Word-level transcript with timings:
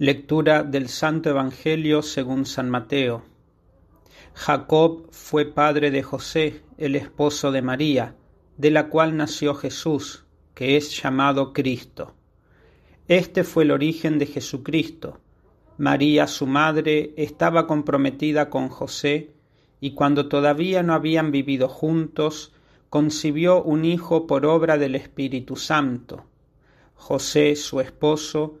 Lectura 0.00 0.62
del 0.62 0.88
Santo 0.88 1.28
Evangelio 1.28 2.02
según 2.02 2.46
San 2.46 2.70
Mateo. 2.70 3.24
Jacob 4.32 5.08
fue 5.10 5.44
padre 5.44 5.90
de 5.90 6.04
José, 6.04 6.62
el 6.76 6.94
esposo 6.94 7.50
de 7.50 7.62
María, 7.62 8.14
de 8.56 8.70
la 8.70 8.90
cual 8.90 9.16
nació 9.16 9.56
Jesús, 9.56 10.24
que 10.54 10.76
es 10.76 11.02
llamado 11.02 11.52
Cristo. 11.52 12.14
Este 13.08 13.42
fue 13.42 13.64
el 13.64 13.72
origen 13.72 14.20
de 14.20 14.26
Jesucristo. 14.26 15.18
María, 15.78 16.28
su 16.28 16.46
madre, 16.46 17.12
estaba 17.16 17.66
comprometida 17.66 18.50
con 18.50 18.68
José, 18.68 19.32
y 19.80 19.94
cuando 19.94 20.28
todavía 20.28 20.84
no 20.84 20.94
habían 20.94 21.32
vivido 21.32 21.68
juntos, 21.68 22.52
concibió 22.88 23.64
un 23.64 23.84
hijo 23.84 24.28
por 24.28 24.46
obra 24.46 24.78
del 24.78 24.94
Espíritu 24.94 25.56
Santo. 25.56 26.24
José, 26.94 27.56
su 27.56 27.80
esposo, 27.80 28.60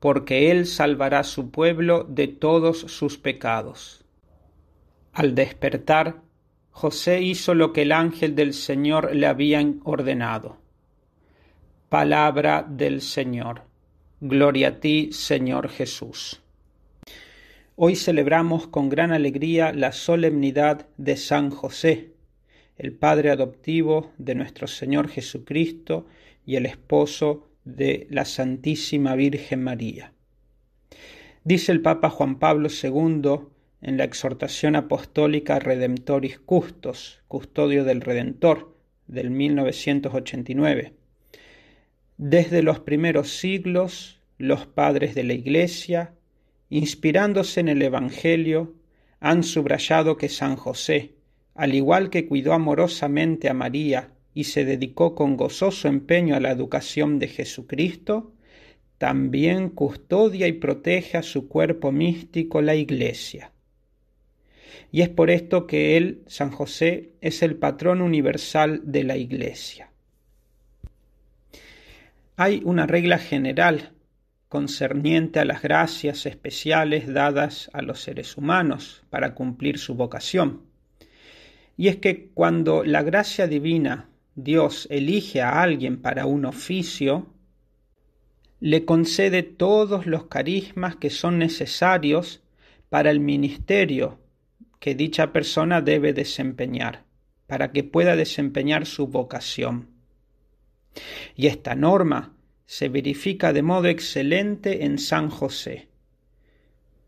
porque 0.00 0.50
él 0.50 0.66
salvará 0.66 1.22
su 1.22 1.50
pueblo 1.50 2.04
de 2.08 2.26
todos 2.26 2.80
sus 2.80 3.18
pecados. 3.18 4.04
Al 5.12 5.34
despertar, 5.34 6.22
José 6.70 7.20
hizo 7.20 7.54
lo 7.54 7.72
que 7.72 7.82
el 7.82 7.92
ángel 7.92 8.34
del 8.34 8.54
Señor 8.54 9.14
le 9.14 9.26
había 9.26 9.62
ordenado. 9.84 10.56
Palabra 11.90 12.66
del 12.68 13.02
Señor. 13.02 13.62
Gloria 14.20 14.68
a 14.68 14.80
ti, 14.80 15.12
Señor 15.12 15.68
Jesús. 15.68 16.40
Hoy 17.76 17.96
celebramos 17.96 18.68
con 18.68 18.88
gran 18.88 19.12
alegría 19.12 19.72
la 19.72 19.92
solemnidad 19.92 20.86
de 20.96 21.16
San 21.16 21.50
José, 21.50 22.12
el 22.78 22.92
Padre 22.92 23.30
adoptivo 23.30 24.12
de 24.16 24.34
nuestro 24.34 24.66
Señor 24.66 25.08
Jesucristo 25.08 26.06
y 26.46 26.56
el 26.56 26.64
esposo 26.64 27.49
de 27.76 28.06
la 28.10 28.24
Santísima 28.24 29.14
Virgen 29.14 29.62
María. 29.62 30.12
Dice 31.44 31.72
el 31.72 31.80
Papa 31.80 32.10
Juan 32.10 32.38
Pablo 32.38 32.68
II 32.70 33.48
en 33.82 33.96
la 33.96 34.04
exhortación 34.04 34.76
apostólica 34.76 35.58
Redemptoris 35.58 36.38
Custos, 36.38 37.22
custodio 37.28 37.84
del 37.84 38.00
Redentor, 38.00 38.76
del 39.06 39.30
1989. 39.30 40.94
Desde 42.18 42.62
los 42.62 42.80
primeros 42.80 43.30
siglos, 43.38 44.20
los 44.36 44.66
padres 44.66 45.14
de 45.14 45.24
la 45.24 45.32
Iglesia, 45.32 46.14
inspirándose 46.68 47.60
en 47.60 47.68
el 47.68 47.82
Evangelio, 47.82 48.74
han 49.18 49.42
subrayado 49.42 50.16
que 50.16 50.28
San 50.28 50.56
José, 50.56 51.14
al 51.54 51.74
igual 51.74 52.10
que 52.10 52.26
cuidó 52.26 52.52
amorosamente 52.52 53.48
a 53.48 53.54
María 53.54 54.12
y 54.34 54.44
se 54.44 54.64
dedicó 54.64 55.14
con 55.14 55.36
gozoso 55.36 55.88
empeño 55.88 56.36
a 56.36 56.40
la 56.40 56.50
educación 56.50 57.18
de 57.18 57.28
Jesucristo, 57.28 58.32
también 58.98 59.70
custodia 59.70 60.46
y 60.46 60.52
protege 60.52 61.16
a 61.16 61.22
su 61.22 61.48
cuerpo 61.48 61.90
místico 61.90 62.60
la 62.60 62.74
Iglesia. 62.74 63.52
Y 64.92 65.02
es 65.02 65.08
por 65.08 65.30
esto 65.30 65.66
que 65.66 65.96
él, 65.96 66.22
San 66.26 66.50
José, 66.50 67.14
es 67.20 67.42
el 67.42 67.56
patrón 67.56 68.02
universal 68.02 68.82
de 68.84 69.04
la 69.04 69.16
Iglesia. 69.16 69.90
Hay 72.36 72.60
una 72.64 72.86
regla 72.86 73.18
general 73.18 73.92
concerniente 74.48 75.38
a 75.38 75.44
las 75.44 75.62
gracias 75.62 76.26
especiales 76.26 77.12
dadas 77.12 77.70
a 77.72 77.82
los 77.82 78.02
seres 78.02 78.36
humanos 78.36 79.04
para 79.08 79.34
cumplir 79.34 79.78
su 79.78 79.94
vocación. 79.94 80.62
Y 81.76 81.88
es 81.88 81.96
que 81.96 82.28
cuando 82.34 82.84
la 82.84 83.02
gracia 83.02 83.46
divina 83.46 84.09
Dios 84.42 84.86
elige 84.90 85.42
a 85.42 85.62
alguien 85.62 86.00
para 86.00 86.26
un 86.26 86.44
oficio, 86.44 87.26
le 88.58 88.84
concede 88.84 89.42
todos 89.42 90.06
los 90.06 90.26
carismas 90.26 90.96
que 90.96 91.10
son 91.10 91.38
necesarios 91.38 92.42
para 92.88 93.10
el 93.10 93.20
ministerio 93.20 94.18
que 94.78 94.94
dicha 94.94 95.32
persona 95.32 95.82
debe 95.82 96.12
desempeñar, 96.12 97.04
para 97.46 97.70
que 97.72 97.84
pueda 97.84 98.16
desempeñar 98.16 98.86
su 98.86 99.06
vocación. 99.06 99.88
Y 101.36 101.46
esta 101.46 101.74
norma 101.74 102.34
se 102.64 102.88
verifica 102.88 103.52
de 103.52 103.62
modo 103.62 103.88
excelente 103.88 104.84
en 104.84 104.98
San 104.98 105.28
José 105.28 105.89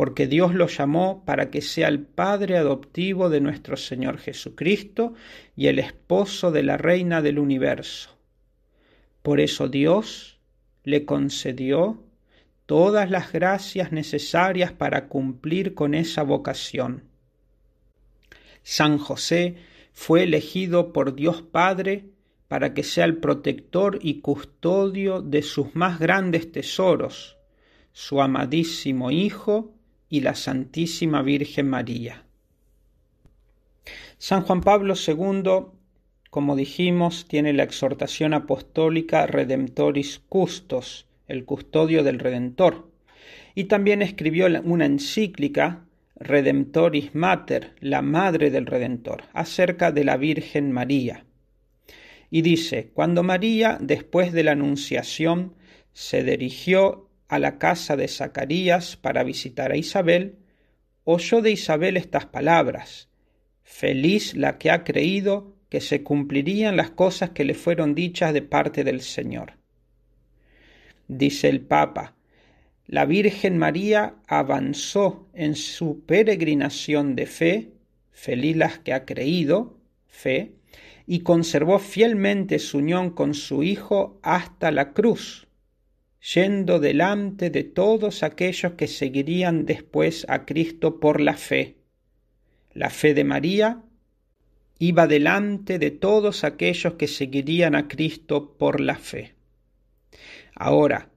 porque 0.00 0.26
Dios 0.26 0.54
lo 0.54 0.66
llamó 0.66 1.26
para 1.26 1.50
que 1.50 1.60
sea 1.60 1.88
el 1.88 2.00
Padre 2.00 2.56
adoptivo 2.56 3.28
de 3.28 3.42
nuestro 3.42 3.76
Señor 3.76 4.16
Jesucristo 4.16 5.12
y 5.54 5.66
el 5.66 5.78
esposo 5.78 6.50
de 6.50 6.62
la 6.62 6.78
Reina 6.78 7.20
del 7.20 7.38
universo. 7.38 8.16
Por 9.20 9.40
eso 9.40 9.68
Dios 9.68 10.40
le 10.84 11.04
concedió 11.04 12.02
todas 12.64 13.10
las 13.10 13.30
gracias 13.30 13.92
necesarias 13.92 14.72
para 14.72 15.06
cumplir 15.06 15.74
con 15.74 15.94
esa 15.94 16.22
vocación. 16.22 17.04
San 18.62 18.96
José 18.96 19.56
fue 19.92 20.22
elegido 20.22 20.94
por 20.94 21.14
Dios 21.14 21.42
Padre 21.42 22.06
para 22.48 22.72
que 22.72 22.84
sea 22.84 23.04
el 23.04 23.18
protector 23.18 23.98
y 24.00 24.22
custodio 24.22 25.20
de 25.20 25.42
sus 25.42 25.76
más 25.76 25.98
grandes 25.98 26.50
tesoros, 26.50 27.36
su 27.92 28.22
amadísimo 28.22 29.10
Hijo 29.10 29.74
y 30.10 30.20
la 30.20 30.34
Santísima 30.34 31.22
Virgen 31.22 31.68
María. 31.68 32.24
San 34.18 34.42
Juan 34.42 34.60
Pablo 34.60 34.94
II, 34.94 35.72
como 36.28 36.56
dijimos, 36.56 37.26
tiene 37.26 37.54
la 37.54 37.62
exhortación 37.62 38.34
apostólica 38.34 39.26
Redemptoris 39.26 40.20
Custos, 40.28 41.06
el 41.26 41.44
custodio 41.44 42.02
del 42.02 42.18
Redentor, 42.18 42.90
y 43.54 43.64
también 43.64 44.02
escribió 44.02 44.46
una 44.64 44.84
encíclica 44.84 45.86
Redemptoris 46.16 47.14
Mater, 47.14 47.74
la 47.80 48.02
Madre 48.02 48.50
del 48.50 48.66
Redentor, 48.66 49.24
acerca 49.32 49.90
de 49.90 50.04
la 50.04 50.16
Virgen 50.16 50.70
María. 50.72 51.24
Y 52.30 52.42
dice, 52.42 52.90
cuando 52.92 53.22
María, 53.22 53.78
después 53.80 54.32
de 54.32 54.44
la 54.44 54.52
Anunciación, 54.52 55.54
se 55.92 56.22
dirigió 56.22 57.09
a 57.30 57.38
la 57.38 57.58
casa 57.58 57.96
de 57.96 58.08
Zacarías 58.08 58.96
para 58.96 59.22
visitar 59.22 59.70
a 59.70 59.76
Isabel, 59.76 60.40
oyó 61.04 61.40
de 61.40 61.52
Isabel 61.52 61.96
estas 61.96 62.26
palabras, 62.26 63.08
Feliz 63.62 64.34
la 64.34 64.58
que 64.58 64.72
ha 64.72 64.82
creído 64.82 65.54
que 65.68 65.80
se 65.80 66.02
cumplirían 66.02 66.76
las 66.76 66.90
cosas 66.90 67.30
que 67.30 67.44
le 67.44 67.54
fueron 67.54 67.94
dichas 67.94 68.34
de 68.34 68.42
parte 68.42 68.82
del 68.82 69.00
Señor. 69.00 69.52
Dice 71.06 71.48
el 71.48 71.60
Papa, 71.60 72.16
la 72.86 73.06
Virgen 73.06 73.58
María 73.58 74.16
avanzó 74.26 75.28
en 75.32 75.54
su 75.54 76.04
peregrinación 76.04 77.14
de 77.14 77.26
fe, 77.26 77.72
feliz 78.10 78.56
las 78.56 78.80
que 78.80 78.92
ha 78.92 79.04
creído, 79.04 79.78
fe, 80.08 80.56
y 81.06 81.20
conservó 81.20 81.78
fielmente 81.78 82.58
su 82.58 82.78
unión 82.78 83.10
con 83.10 83.34
su 83.34 83.62
Hijo 83.62 84.18
hasta 84.24 84.72
la 84.72 84.92
cruz, 84.92 85.46
yendo 86.20 86.80
delante 86.80 87.50
de 87.50 87.64
todos 87.64 88.22
aquellos 88.22 88.72
que 88.72 88.86
seguirían 88.86 89.64
después 89.64 90.26
a 90.28 90.44
Cristo 90.44 91.00
por 91.00 91.20
la 91.20 91.34
fe. 91.34 91.76
La 92.72 92.90
fe 92.90 93.14
de 93.14 93.24
María 93.24 93.82
iba 94.78 95.06
delante 95.06 95.78
de 95.78 95.90
todos 95.90 96.44
aquellos 96.44 96.94
que 96.94 97.08
seguirían 97.08 97.74
a 97.74 97.88
Cristo 97.88 98.56
por 98.58 98.80
la 98.80 98.96
fe. 98.96 99.34
Ahora, 100.54 101.10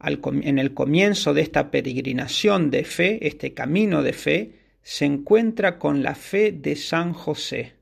en 0.00 0.58
el 0.58 0.74
comienzo 0.74 1.32
de 1.32 1.42
esta 1.42 1.70
peregrinación 1.70 2.70
de 2.70 2.84
fe, 2.84 3.26
este 3.26 3.54
camino 3.54 4.02
de 4.02 4.12
fe, 4.12 4.58
se 4.82 5.04
encuentra 5.04 5.78
con 5.78 6.02
la 6.02 6.14
fe 6.14 6.52
de 6.52 6.74
San 6.74 7.12
José, 7.12 7.74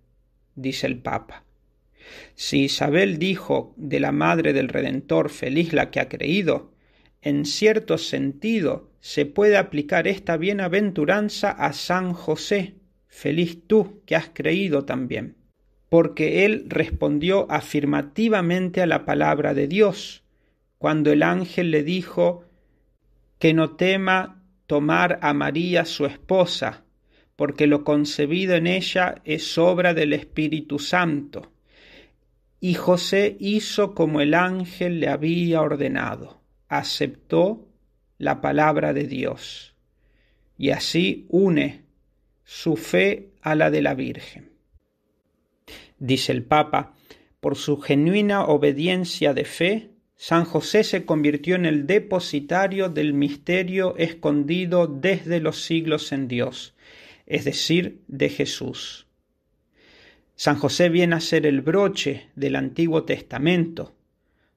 dice 0.55 0.87
el 0.87 0.99
Papa. 0.99 1.45
Si 2.35 2.65
Isabel 2.65 3.19
dijo 3.19 3.75
de 3.77 4.01
la 4.01 4.13
Madre 4.13 4.53
del 4.53 4.69
Redentor 4.69 5.31
feliz 5.31 5.73
la 5.73 5.91
que 5.91 6.01
ha 6.01 6.09
creído, 6.09 6.73
en 7.23 7.45
cierto 7.45 7.99
sentido 7.99 8.91
se 9.01 9.27
puede 9.27 9.57
aplicar 9.57 10.09
esta 10.09 10.37
bienaventuranza 10.37 11.51
a 11.51 11.73
San 11.73 12.13
José, 12.13 12.75
feliz 13.09 13.67
tú 13.67 14.03
que 14.07 14.17
has 14.17 14.31
creído 14.33 14.85
también, 14.85 15.37
porque 15.89 16.45
él 16.45 16.67
respondió 16.69 17.51
afirmativamente 17.51 18.83
a 18.83 18.87
la 18.87 19.05
palabra 19.05 19.55
de 19.55 19.69
Dios, 19.69 20.25
cuando 20.79 21.13
el 21.13 21.23
ángel 21.23 21.71
le 21.71 21.83
dijo 21.83 22.45
que 23.39 23.53
no 23.53 23.77
tema 23.77 24.43
tomar 24.67 25.19
a 25.23 25.35
María 25.35 25.85
su 25.85 26.07
esposa, 26.07 26.85
porque 27.37 27.67
lo 27.67 27.85
concebido 27.85 28.55
en 28.55 28.67
ella 28.67 29.21
es 29.25 29.59
obra 29.59 29.95
del 29.95 30.13
Espíritu 30.13 30.79
Santo. 30.79 31.51
Y 32.61 32.75
José 32.75 33.37
hizo 33.41 33.95
como 33.95 34.21
el 34.21 34.35
ángel 34.35 35.01
le 35.01 35.09
había 35.09 35.63
ordenado, 35.63 36.43
aceptó 36.69 37.67
la 38.19 38.43
palabra 38.43 38.93
de 38.93 39.05
Dios, 39.05 39.75
y 40.59 40.71
así 40.71 41.27
une 41.31 41.85
su 42.45 42.77
fe 42.77 43.31
a 43.41 43.55
la 43.55 43.71
de 43.71 43.81
la 43.81 43.95
Virgen. 43.95 44.51
Dice 45.99 46.33
el 46.33 46.45
Papa, 46.45 46.95
por 47.41 47.57
su 47.57 47.81
genuina 47.81 48.45
obediencia 48.45 49.33
de 49.33 49.45
fe, 49.47 49.91
San 50.17 50.45
José 50.45 50.85
se 50.85 51.07
convirtió 51.07 51.55
en 51.55 51.65
el 51.65 51.87
depositario 51.87 52.91
del 52.91 53.15
misterio 53.15 53.97
escondido 53.97 54.87
desde 54.87 55.41
los 55.41 55.63
siglos 55.65 56.13
en 56.13 56.29
Dios, 56.29 56.75
es 57.25 57.47
decir, 57.47 58.03
de 58.07 58.29
Jesús. 58.29 59.07
San 60.41 60.57
José 60.57 60.89
viene 60.89 61.17
a 61.17 61.21
ser 61.21 61.45
el 61.45 61.61
broche 61.61 62.31
del 62.35 62.57
Antiguo 62.57 63.05
Testamento, 63.05 63.95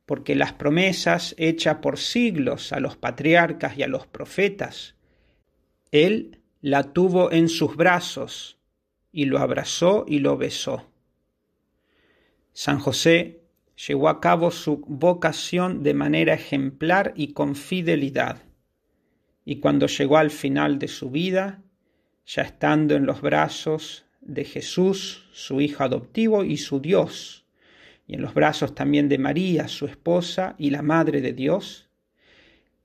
porque 0.05 0.33
las 0.33 0.53
promesas 0.53 1.35
hechas 1.37 1.79
por 1.81 1.99
siglos 1.99 2.71
a 2.71 2.79
los 2.79 2.95
patriarcas 2.95 3.77
y 3.77 3.83
a 3.83 3.89
los 3.89 4.07
profetas, 4.07 4.95
él 5.91 6.39
la 6.61 6.93
tuvo 6.93 7.33
en 7.33 7.49
sus 7.49 7.75
brazos 7.75 8.57
y 9.11 9.25
lo 9.25 9.39
abrazó 9.39 10.05
y 10.07 10.19
lo 10.19 10.37
besó. 10.37 10.89
San 12.53 12.79
José 12.79 13.41
llevó 13.75 14.07
a 14.07 14.21
cabo 14.21 14.51
su 14.51 14.85
vocación 14.87 15.83
de 15.83 15.93
manera 15.93 16.33
ejemplar 16.33 17.11
y 17.17 17.33
con 17.33 17.57
fidelidad. 17.57 18.41
Y 19.43 19.57
cuando 19.59 19.87
llegó 19.87 20.15
al 20.15 20.31
final 20.31 20.79
de 20.79 20.87
su 20.87 21.11
vida, 21.11 21.61
ya 22.25 22.43
estando 22.43 22.95
en 22.95 23.05
los 23.05 23.19
brazos 23.19 24.05
de 24.25 24.45
Jesús, 24.45 25.27
su 25.31 25.61
Hijo 25.61 25.83
adoptivo 25.83 26.43
y 26.43 26.57
su 26.57 26.79
Dios, 26.79 27.45
y 28.07 28.15
en 28.15 28.21
los 28.21 28.33
brazos 28.33 28.75
también 28.75 29.09
de 29.09 29.17
María, 29.17 29.67
su 29.67 29.85
esposa 29.85 30.55
y 30.57 30.69
la 30.69 30.81
Madre 30.81 31.21
de 31.21 31.33
Dios, 31.33 31.89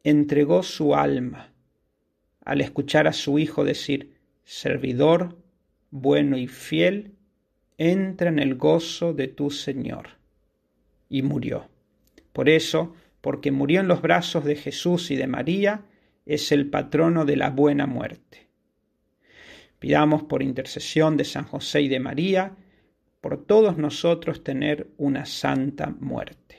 entregó 0.05 0.63
su 0.63 0.95
alma 0.95 1.53
al 2.45 2.61
escuchar 2.63 3.07
a 3.07 3.13
su 3.13 3.39
Hijo 3.39 3.65
decir, 3.65 4.15
servidor, 4.45 5.37
bueno 5.91 6.39
y 6.39 6.47
fiel, 6.47 7.15
entra 7.77 8.31
en 8.31 8.39
el 8.39 8.55
gozo 8.55 9.13
de 9.13 9.29
tu 9.29 9.51
Señor 9.51 10.09
y 11.11 11.23
murió. 11.23 11.69
Por 12.33 12.49
eso, 12.49 12.95
porque 13.21 13.51
murió 13.51 13.81
en 13.81 13.89
los 13.89 14.01
brazos 14.01 14.45
de 14.45 14.57
Jesús 14.57 15.11
y 15.11 15.17
de 15.17 15.27
María, 15.27 15.85
es 16.25 16.53
el 16.53 16.71
patrono 16.71 17.25
de 17.25 17.37
la 17.37 17.51
buena 17.51 17.87
muerte. 17.87 18.48
Pidamos 19.79 20.25
por 20.25 20.43
intercesión 20.43 21.17
de 21.17 21.25
San 21.25 21.45
José 21.45 21.83
y 21.83 21.89
de 21.89 22.01
María, 22.01 22.57
por 23.21 23.45
todos 23.45 23.79
nosotros 23.79 24.43
tener 24.43 24.89
una 24.97 25.25
santa 25.25 25.95
muerte. 26.01 26.58